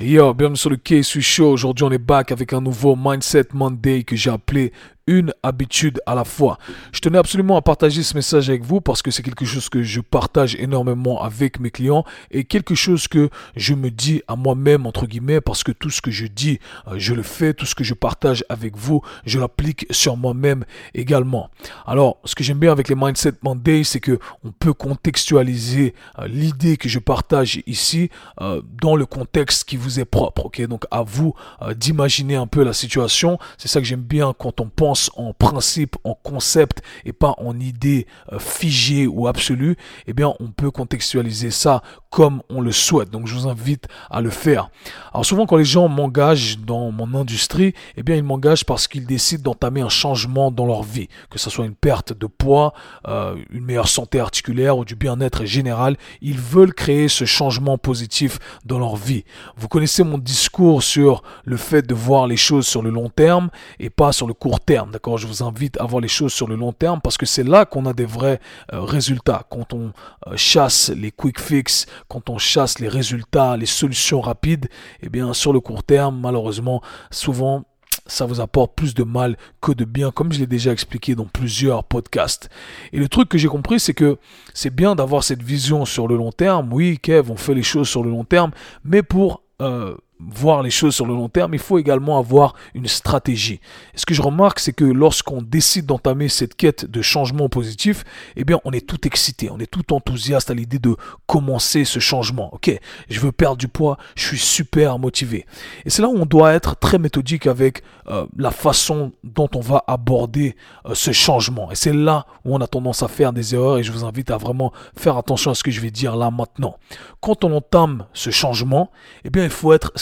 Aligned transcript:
Yo, 0.00 0.34
bienvenue 0.34 0.56
sur 0.56 0.70
le 0.70 0.76
K-Sui 0.76 1.22
Show. 1.22 1.52
Aujourd'hui, 1.52 1.84
on 1.84 1.90
est 1.90 1.98
back 1.98 2.32
avec 2.32 2.52
un 2.52 2.60
nouveau 2.60 2.96
Mindset 2.96 3.48
Monday 3.52 4.02
que 4.02 4.16
j'ai 4.16 4.30
appelé 4.30 4.72
une 5.10 5.34
habitude 5.42 6.00
à 6.06 6.14
la 6.14 6.24
fois. 6.24 6.56
Je 6.92 7.00
tenais 7.00 7.18
absolument 7.18 7.56
à 7.56 7.62
partager 7.62 8.04
ce 8.04 8.14
message 8.14 8.48
avec 8.48 8.62
vous 8.62 8.80
parce 8.80 9.02
que 9.02 9.10
c'est 9.10 9.24
quelque 9.24 9.44
chose 9.44 9.68
que 9.68 9.82
je 9.82 10.00
partage 10.00 10.54
énormément 10.54 11.20
avec 11.20 11.58
mes 11.58 11.72
clients 11.72 12.04
et 12.30 12.44
quelque 12.44 12.76
chose 12.76 13.08
que 13.08 13.28
je 13.56 13.74
me 13.74 13.90
dis 13.90 14.22
à 14.28 14.36
moi-même, 14.36 14.86
entre 14.86 15.06
guillemets, 15.06 15.40
parce 15.40 15.64
que 15.64 15.72
tout 15.72 15.90
ce 15.90 16.00
que 16.00 16.12
je 16.12 16.26
dis, 16.26 16.60
euh, 16.86 16.94
je 16.96 17.12
le 17.12 17.24
fais, 17.24 17.54
tout 17.54 17.66
ce 17.66 17.74
que 17.74 17.82
je 17.82 17.94
partage 17.94 18.44
avec 18.48 18.76
vous, 18.76 19.02
je 19.26 19.40
l'applique 19.40 19.84
sur 19.90 20.16
moi-même 20.16 20.64
également. 20.94 21.50
Alors, 21.86 22.18
ce 22.24 22.36
que 22.36 22.44
j'aime 22.44 22.60
bien 22.60 22.70
avec 22.70 22.88
les 22.88 22.94
Mindset 22.94 23.34
Monday, 23.42 23.82
c'est 23.82 24.00
que 24.00 24.20
on 24.44 24.52
peut 24.52 24.74
contextualiser 24.74 25.94
euh, 26.20 26.28
l'idée 26.28 26.76
que 26.76 26.88
je 26.88 27.00
partage 27.00 27.60
ici 27.66 28.10
euh, 28.40 28.62
dans 28.80 28.94
le 28.94 29.06
contexte 29.06 29.64
qui 29.64 29.76
vous 29.76 29.98
est 29.98 30.04
propre. 30.04 30.46
Ok, 30.46 30.64
donc 30.68 30.84
à 30.92 31.02
vous 31.02 31.34
d'imaginer 31.76 32.36
un 32.36 32.46
peu 32.46 32.62
la 32.62 32.72
situation. 32.72 33.38
C'est 33.58 33.68
ça 33.68 33.80
que 33.80 33.86
j'aime 33.86 34.02
bien 34.02 34.32
quand 34.38 34.60
on 34.60 34.68
pense 34.68 34.99
en 35.16 35.32
principe, 35.32 35.96
en 36.04 36.14
concept 36.14 36.82
et 37.04 37.12
pas 37.12 37.34
en 37.38 37.58
idée 37.58 38.06
euh, 38.32 38.38
figée 38.38 39.06
ou 39.06 39.26
absolue, 39.26 39.76
eh 40.06 40.12
bien, 40.12 40.34
on 40.40 40.48
peut 40.48 40.70
contextualiser 40.70 41.50
ça 41.50 41.82
comme 42.10 42.42
on 42.50 42.60
le 42.60 42.72
souhaite. 42.72 43.10
Donc, 43.10 43.26
je 43.26 43.34
vous 43.34 43.48
invite 43.48 43.86
à 44.10 44.20
le 44.20 44.30
faire. 44.30 44.70
Alors, 45.12 45.24
souvent, 45.24 45.46
quand 45.46 45.56
les 45.56 45.64
gens 45.64 45.88
m'engagent 45.88 46.58
dans 46.58 46.90
mon 46.90 47.14
industrie, 47.14 47.72
eh 47.96 48.02
bien, 48.02 48.16
ils 48.16 48.22
m'engagent 48.22 48.64
parce 48.64 48.88
qu'ils 48.88 49.06
décident 49.06 49.42
d'entamer 49.42 49.80
un 49.80 49.88
changement 49.88 50.50
dans 50.50 50.66
leur 50.66 50.82
vie, 50.82 51.08
que 51.30 51.38
ce 51.38 51.50
soit 51.50 51.64
une 51.64 51.74
perte 51.74 52.12
de 52.12 52.26
poids, 52.26 52.74
euh, 53.06 53.36
une 53.50 53.64
meilleure 53.64 53.88
santé 53.88 54.18
articulaire 54.18 54.76
ou 54.76 54.84
du 54.84 54.96
bien-être 54.96 55.44
général. 55.44 55.96
Ils 56.20 56.38
veulent 56.38 56.74
créer 56.74 57.08
ce 57.08 57.24
changement 57.24 57.78
positif 57.78 58.38
dans 58.64 58.78
leur 58.78 58.96
vie. 58.96 59.24
Vous 59.56 59.68
connaissez 59.68 60.02
mon 60.02 60.18
discours 60.18 60.82
sur 60.82 61.22
le 61.44 61.56
fait 61.56 61.86
de 61.86 61.94
voir 61.94 62.26
les 62.26 62.36
choses 62.36 62.66
sur 62.66 62.82
le 62.82 62.90
long 62.90 63.08
terme 63.08 63.50
et 63.78 63.90
pas 63.90 64.12
sur 64.12 64.26
le 64.26 64.34
court 64.34 64.60
terme. 64.60 64.90
D'accord 64.90 65.18
Je 65.18 65.26
vous 65.26 65.42
invite 65.42 65.80
à 65.80 65.84
voir 65.84 66.00
les 66.00 66.08
choses 66.08 66.32
sur 66.32 66.48
le 66.48 66.56
long 66.56 66.72
terme 66.72 67.00
parce 67.00 67.16
que 67.16 67.26
c'est 67.26 67.44
là 67.44 67.64
qu'on 67.64 67.86
a 67.86 67.92
des 67.92 68.04
vrais 68.04 68.40
euh, 68.72 68.80
résultats. 68.80 69.44
Quand 69.50 69.72
on 69.72 69.92
euh, 70.26 70.36
chasse 70.36 70.90
les 70.90 71.10
quick 71.10 71.40
fix, 71.40 71.86
quand 72.08 72.30
on 72.30 72.38
chasse 72.38 72.78
les 72.78 72.88
résultats, 72.88 73.56
les 73.56 73.66
solutions 73.66 74.20
rapides, 74.20 74.68
eh 75.02 75.08
bien, 75.08 75.32
sur 75.32 75.52
le 75.52 75.60
court 75.60 75.82
terme, 75.82 76.20
malheureusement, 76.20 76.82
souvent, 77.10 77.64
ça 78.06 78.26
vous 78.26 78.40
apporte 78.40 78.74
plus 78.74 78.94
de 78.94 79.04
mal 79.04 79.36
que 79.60 79.72
de 79.72 79.84
bien, 79.84 80.10
comme 80.10 80.32
je 80.32 80.40
l'ai 80.40 80.46
déjà 80.46 80.72
expliqué 80.72 81.14
dans 81.14 81.26
plusieurs 81.26 81.84
podcasts. 81.84 82.50
Et 82.92 82.98
le 82.98 83.08
truc 83.08 83.28
que 83.28 83.38
j'ai 83.38 83.48
compris, 83.48 83.80
c'est 83.80 83.94
que 83.94 84.18
c'est 84.54 84.74
bien 84.74 84.94
d'avoir 84.94 85.24
cette 85.24 85.42
vision 85.42 85.84
sur 85.84 86.08
le 86.08 86.16
long 86.16 86.32
terme. 86.32 86.72
Oui, 86.72 86.98
Kev, 87.00 87.30
on 87.30 87.36
fait 87.36 87.54
les 87.54 87.62
choses 87.62 87.88
sur 87.88 88.02
le 88.02 88.10
long 88.10 88.24
terme, 88.24 88.50
mais 88.84 89.02
pour 89.02 89.42
euh, 89.60 89.94
voir 90.28 90.62
les 90.62 90.70
choses 90.70 90.94
sur 90.94 91.06
le 91.06 91.14
long 91.14 91.28
terme, 91.28 91.54
il 91.54 91.60
faut 91.60 91.78
également 91.78 92.18
avoir 92.18 92.54
une 92.74 92.86
stratégie. 92.86 93.60
Ce 93.94 94.04
que 94.04 94.14
je 94.14 94.22
remarque, 94.22 94.60
c'est 94.60 94.72
que 94.72 94.84
lorsqu'on 94.84 95.42
décide 95.42 95.86
d'entamer 95.86 96.28
cette 96.28 96.54
quête 96.54 96.84
de 96.84 97.02
changement 97.02 97.48
positif, 97.48 98.04
eh 98.36 98.44
bien, 98.44 98.60
on 98.64 98.72
est 98.72 98.86
tout 98.86 99.06
excité, 99.06 99.50
on 99.50 99.58
est 99.58 99.70
tout 99.70 99.92
enthousiaste 99.92 100.50
à 100.50 100.54
l'idée 100.54 100.78
de 100.78 100.96
commencer 101.26 101.84
ce 101.84 101.98
changement. 101.98 102.52
Ok, 102.52 102.70
je 103.08 103.20
veux 103.20 103.32
perdre 103.32 103.56
du 103.56 103.68
poids, 103.68 103.98
je 104.14 104.26
suis 104.26 104.38
super 104.38 104.98
motivé. 104.98 105.46
Et 105.84 105.90
c'est 105.90 106.02
là 106.02 106.08
où 106.08 106.16
on 106.16 106.26
doit 106.26 106.52
être 106.52 106.76
très 106.76 106.98
méthodique 106.98 107.46
avec 107.46 107.82
euh, 108.08 108.26
la 108.36 108.50
façon 108.50 109.12
dont 109.24 109.48
on 109.54 109.60
va 109.60 109.84
aborder 109.86 110.56
euh, 110.86 110.94
ce 110.94 111.12
changement. 111.12 111.70
Et 111.70 111.74
c'est 111.74 111.92
là 111.92 112.26
où 112.44 112.54
on 112.54 112.60
a 112.60 112.66
tendance 112.66 113.02
à 113.02 113.08
faire 113.08 113.32
des 113.32 113.54
erreurs 113.54 113.78
et 113.78 113.82
je 113.82 113.92
vous 113.92 114.04
invite 114.04 114.30
à 114.30 114.36
vraiment 114.36 114.72
faire 114.96 115.16
attention 115.16 115.50
à 115.50 115.54
ce 115.54 115.62
que 115.62 115.70
je 115.70 115.80
vais 115.80 115.90
dire 115.90 116.16
là 116.16 116.30
maintenant. 116.30 116.76
Quand 117.20 117.44
on 117.44 117.52
entame 117.52 118.06
ce 118.12 118.30
changement, 118.30 118.90
eh 119.24 119.30
bien, 119.30 119.44
il 119.44 119.50
faut 119.50 119.72
être 119.72 119.92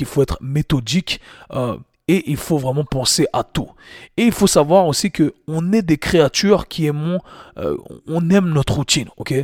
il 0.00 0.06
faut 0.06 0.22
être 0.22 0.38
méthodique. 0.40 1.20
Euh, 1.52 1.76
et 2.08 2.30
il 2.30 2.36
faut 2.36 2.58
vraiment 2.58 2.84
penser 2.84 3.26
à 3.32 3.44
tout. 3.44 3.70
Et 4.16 4.24
il 4.24 4.32
faut 4.32 4.46
savoir 4.48 4.86
aussi 4.86 5.10
que 5.10 5.34
on 5.46 5.72
est 5.72 5.82
des 5.82 5.98
créatures 5.98 6.66
qui 6.66 6.86
aiment, 6.86 7.18
euh, 7.58 7.76
on 8.06 8.28
aime 8.30 8.50
notre 8.50 8.74
routine, 8.74 9.08
ok? 9.16 9.34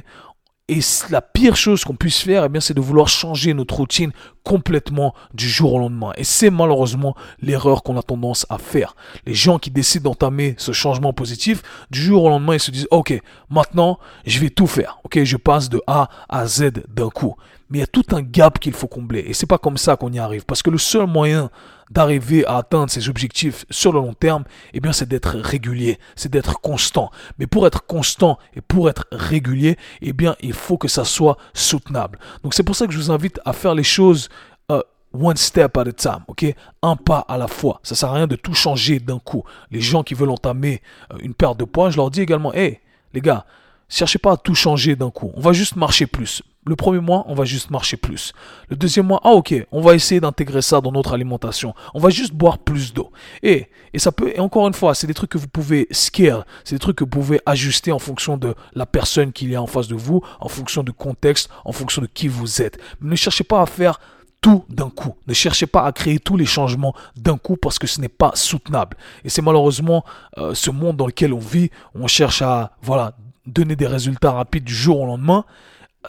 Et 0.68 0.80
la 1.08 1.22
pire 1.22 1.56
chose 1.56 1.82
qu'on 1.82 1.96
puisse 1.96 2.20
faire, 2.20 2.44
eh 2.44 2.48
bien, 2.50 2.60
c'est 2.60 2.74
de 2.74 2.80
vouloir 2.80 3.08
changer 3.08 3.54
notre 3.54 3.76
routine 3.76 4.12
complètement 4.44 5.14
du 5.32 5.48
jour 5.48 5.74
au 5.74 5.78
lendemain. 5.78 6.12
Et 6.16 6.24
c'est 6.24 6.50
malheureusement 6.50 7.14
l'erreur 7.40 7.82
qu'on 7.82 7.96
a 7.96 8.02
tendance 8.02 8.44
à 8.50 8.58
faire. 8.58 8.94
Les 9.24 9.32
gens 9.32 9.58
qui 9.58 9.70
décident 9.70 10.10
d'entamer 10.10 10.54
ce 10.58 10.72
changement 10.72 11.14
positif, 11.14 11.62
du 11.90 12.00
jour 12.00 12.24
au 12.24 12.28
lendemain, 12.28 12.54
ils 12.54 12.60
se 12.60 12.70
disent, 12.70 12.88
OK, 12.90 13.18
maintenant, 13.48 13.98
je 14.26 14.38
vais 14.40 14.50
tout 14.50 14.66
faire. 14.66 15.00
OK, 15.04 15.22
je 15.24 15.36
passe 15.38 15.70
de 15.70 15.80
A 15.86 16.10
à 16.28 16.46
Z 16.46 16.70
d'un 16.88 17.08
coup. 17.08 17.34
Mais 17.70 17.78
il 17.78 17.80
y 17.80 17.84
a 17.84 17.86
tout 17.86 18.04
un 18.12 18.22
gap 18.22 18.58
qu'il 18.58 18.72
faut 18.74 18.88
combler. 18.88 19.20
Et 19.20 19.32
c'est 19.32 19.46
pas 19.46 19.58
comme 19.58 19.78
ça 19.78 19.96
qu'on 19.96 20.12
y 20.12 20.18
arrive. 20.18 20.44
Parce 20.44 20.62
que 20.62 20.70
le 20.70 20.78
seul 20.78 21.06
moyen 21.06 21.50
d'arriver 21.90 22.44
à 22.46 22.58
atteindre 22.58 22.90
ses 22.90 23.08
objectifs 23.08 23.64
sur 23.70 23.92
le 23.92 24.00
long 24.00 24.14
terme, 24.14 24.44
eh 24.74 24.80
bien, 24.80 24.92
c'est 24.92 25.08
d'être 25.08 25.38
régulier, 25.38 25.98
c'est 26.16 26.30
d'être 26.30 26.60
constant. 26.60 27.10
Mais 27.38 27.46
pour 27.46 27.66
être 27.66 27.86
constant 27.86 28.38
et 28.54 28.60
pour 28.60 28.88
être 28.88 29.06
régulier, 29.12 29.76
eh 30.02 30.12
bien, 30.12 30.36
il 30.40 30.52
faut 30.52 30.78
que 30.78 30.88
ça 30.88 31.04
soit 31.04 31.36
soutenable. 31.54 32.18
Donc, 32.42 32.54
c'est 32.54 32.62
pour 32.62 32.76
ça 32.76 32.86
que 32.86 32.92
je 32.92 32.98
vous 32.98 33.10
invite 33.10 33.40
à 33.44 33.52
faire 33.52 33.74
les 33.74 33.84
choses 33.84 34.28
euh, 34.70 34.82
one 35.12 35.36
step 35.36 35.76
at 35.76 35.82
a 35.82 35.92
time, 35.92 36.24
ok? 36.26 36.54
Un 36.82 36.96
pas 36.96 37.24
à 37.28 37.38
la 37.38 37.48
fois. 37.48 37.80
Ça 37.82 37.94
sert 37.94 38.10
à 38.10 38.14
rien 38.14 38.26
de 38.26 38.36
tout 38.36 38.54
changer 38.54 39.00
d'un 39.00 39.18
coup. 39.18 39.44
Les 39.70 39.80
gens 39.80 40.02
qui 40.02 40.14
veulent 40.14 40.30
entamer 40.30 40.82
euh, 41.12 41.16
une 41.22 41.34
perte 41.34 41.58
de 41.58 41.64
poids, 41.64 41.90
je 41.90 41.96
leur 41.96 42.10
dis 42.10 42.20
également, 42.20 42.52
hé, 42.54 42.80
les 43.14 43.20
gars, 43.20 43.46
cherchez 43.88 44.18
pas 44.18 44.32
à 44.32 44.36
tout 44.36 44.54
changer 44.54 44.96
d'un 44.96 45.10
coup. 45.10 45.32
On 45.34 45.40
va 45.40 45.52
juste 45.52 45.76
marcher 45.76 46.06
plus. 46.06 46.42
Le 46.66 46.76
premier 46.76 47.00
mois, 47.00 47.24
on 47.28 47.34
va 47.34 47.44
juste 47.44 47.70
marcher 47.70 47.96
plus. 47.96 48.34
Le 48.68 48.76
deuxième 48.76 49.06
mois, 49.06 49.20
ah 49.24 49.30
ok, 49.30 49.54
on 49.72 49.80
va 49.80 49.94
essayer 49.94 50.20
d'intégrer 50.20 50.60
ça 50.60 50.82
dans 50.82 50.92
notre 50.92 51.14
alimentation. 51.14 51.74
On 51.94 51.98
va 51.98 52.10
juste 52.10 52.34
boire 52.34 52.58
plus 52.58 52.92
d'eau. 52.92 53.10
Et, 53.42 53.68
et 53.94 53.98
ça 53.98 54.12
peut, 54.12 54.30
et 54.34 54.40
encore 54.40 54.68
une 54.68 54.74
fois, 54.74 54.94
c'est 54.94 55.06
des 55.06 55.14
trucs 55.14 55.30
que 55.30 55.38
vous 55.38 55.48
pouvez 55.48 55.86
scale, 55.90 56.44
c'est 56.64 56.74
des 56.74 56.80
trucs 56.80 56.96
que 56.96 57.04
vous 57.04 57.10
pouvez 57.10 57.40
ajuster 57.46 57.90
en 57.90 57.98
fonction 57.98 58.36
de 58.36 58.54
la 58.74 58.84
personne 58.84 59.32
qui 59.32 59.50
est 59.50 59.56
en 59.56 59.66
face 59.66 59.88
de 59.88 59.94
vous, 59.94 60.22
en 60.40 60.48
fonction 60.48 60.82
du 60.82 60.92
contexte, 60.92 61.48
en 61.64 61.72
fonction 61.72 62.02
de 62.02 62.06
qui 62.06 62.28
vous 62.28 62.60
êtes. 62.60 62.78
ne 63.00 63.16
cherchez 63.16 63.44
pas 63.44 63.62
à 63.62 63.66
faire 63.66 63.98
tout 64.40 64.64
d'un 64.68 64.90
coup. 64.90 65.16
Ne 65.26 65.34
cherchez 65.34 65.66
pas 65.66 65.84
à 65.84 65.92
créer 65.92 66.18
tous 66.18 66.36
les 66.36 66.46
changements 66.46 66.94
d'un 67.16 67.38
coup 67.38 67.56
parce 67.56 67.78
que 67.78 67.86
ce 67.86 68.00
n'est 68.00 68.08
pas 68.08 68.32
soutenable. 68.34 68.96
Et 69.24 69.30
c'est 69.30 69.42
malheureusement 69.42 70.04
euh, 70.36 70.54
ce 70.54 70.70
monde 70.70 70.96
dans 70.96 71.06
lequel 71.06 71.32
on 71.32 71.38
vit. 71.38 71.70
On 71.94 72.06
cherche 72.06 72.42
à 72.42 72.72
voilà 72.82 73.16
donner 73.48 73.76
des 73.76 73.86
résultats 73.86 74.32
rapides 74.32 74.64
du 74.64 74.74
jour 74.74 75.00
au 75.00 75.06
lendemain 75.06 75.44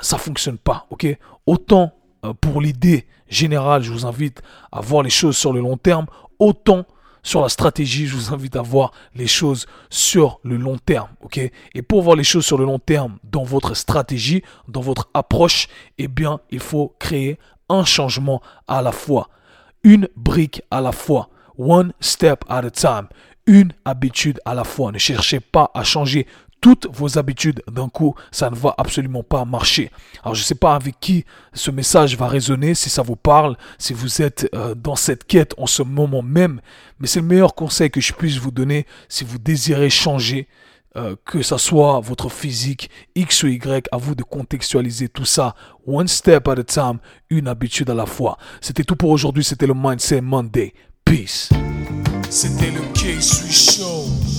ça 0.02 0.18
fonctionne 0.18 0.58
pas, 0.58 0.86
ok? 0.90 1.08
Autant 1.46 1.94
euh, 2.26 2.34
pour 2.40 2.62
l'idée 2.62 3.08
générale, 3.28 3.82
je 3.82 3.92
vous 3.92 4.06
invite 4.06 4.42
à 4.72 4.82
voir 4.82 5.04
les 5.04 5.10
choses 5.10 5.38
sur 5.38 5.54
le 5.54 5.60
long 5.60 5.78
terme, 5.78 6.06
autant 6.40 6.86
sur 7.22 7.42
la 7.42 7.50
stratégie, 7.50 8.08
je 8.08 8.16
vous 8.16 8.34
invite 8.34 8.56
à 8.56 8.62
voir 8.62 8.92
les 9.14 9.28
choses 9.28 9.68
sur 9.90 10.40
le 10.44 10.56
long 10.56 10.78
terme, 10.78 11.10
ok? 11.22 11.40
Et 11.76 11.82
pour 11.82 12.02
voir 12.02 12.16
les 12.16 12.24
choses 12.24 12.46
sur 12.46 12.58
le 12.58 12.66
long 12.66 12.80
terme 12.80 13.20
dans 13.24 13.44
votre 13.44 13.76
stratégie, 13.76 14.42
dans 14.68 14.82
votre 14.82 15.10
approche, 15.14 15.68
eh 15.98 16.08
bien, 16.08 16.40
il 16.50 16.60
faut 16.60 16.96
créer 16.98 17.38
un 17.68 17.84
changement 17.84 18.42
à 18.68 18.82
la 18.82 18.92
fois, 18.92 19.30
une 19.84 20.08
brique 20.16 20.62
à 20.72 20.82
la 20.82 20.92
fois, 20.92 21.30
one 21.58 21.92
step 22.00 22.46
at 22.48 22.60
a 22.60 22.72
time, 22.72 23.08
une 23.46 23.74
habitude 23.84 24.40
à 24.46 24.54
la 24.54 24.64
fois. 24.64 24.92
Ne 24.92 24.98
cherchez 24.98 25.40
pas 25.40 25.72
à 25.74 25.84
changer 25.84 26.26
toutes 26.62 26.88
vos 26.92 27.18
habitudes 27.18 27.62
d'un 27.72 27.90
coup, 27.90 28.16
ça 28.32 28.50
ne 28.50 28.56
va 28.56 28.74
absolument 28.78 29.24
pas 29.24 29.46
marcher. 29.46 29.92
Alors 30.24 30.36
je 30.36 30.42
ne 30.42 30.46
sais 30.46 30.56
pas 30.56 30.76
avec 30.76 31.00
qui 31.00 31.26
ce 31.54 31.72
message 31.72 32.18
va 32.18 32.28
résonner, 32.28 32.76
si 32.76 32.90
ça 32.90 33.02
vous 33.02 33.16
parle, 33.16 33.58
si 33.78 33.94
vous 33.94 34.22
êtes 34.22 34.50
euh, 34.54 34.76
dans 34.76 34.96
cette 34.96 35.26
quête 35.26 35.54
en 35.58 35.68
ce 35.68 35.84
moment 35.84 36.22
même, 36.22 36.62
mais 37.00 37.08
c'est 37.08 37.22
le 37.22 37.28
meilleur 37.28 37.56
conseil 37.56 37.90
que 37.90 38.02
je 38.02 38.14
puisse 38.14 38.38
vous 38.38 38.52
donner 38.52 38.86
si 39.08 39.24
vous 39.24 39.38
désirez 39.38 39.90
changer. 39.90 40.48
Euh, 40.98 41.16
que 41.24 41.44
ça 41.44 41.60
soit 41.60 42.00
votre 42.00 42.30
physique, 42.30 42.90
X 43.14 43.44
ou 43.44 43.48
Y, 43.48 43.88
à 43.92 43.98
vous 43.98 44.16
de 44.16 44.24
contextualiser 44.24 45.08
tout 45.08 45.24
ça, 45.24 45.54
one 45.86 46.08
step 46.08 46.48
at 46.48 46.54
a 46.54 46.64
time, 46.64 46.98
une 47.30 47.48
habitude 47.48 47.92
à 47.92 47.94
la 47.94 48.08
fois. 48.08 48.40
C'était 48.60 48.84
tout 48.84 48.96
pour 48.96 49.12
aujourd'hui, 49.12 49.44
c'était 49.44 49.68
le 49.68 49.76
Mindset 49.76 50.22
Monday. 50.22 50.74
Peace. 51.06 51.50
C'était 52.32 52.72
le 52.72 52.82
K-Sui 52.94 53.52
Show. 53.52 54.39